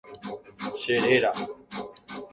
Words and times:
Cheréra. 0.83 1.31